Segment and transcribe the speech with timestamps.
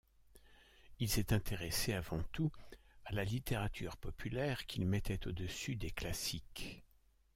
[0.97, 2.51] Il s'est intéressé avant tout
[3.05, 6.81] à la littérature populaire, qu'il mettait au-dessus des Classiques.